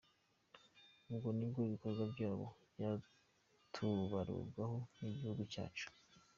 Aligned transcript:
Ubwo 1.11 1.27
nibwo 1.37 1.59
ibikorwa 1.67 2.03
byabo 2.13 2.45
byatubarurwaho 2.73 4.77
n’igihugu 4.99 5.43
cyacu. 5.53 5.87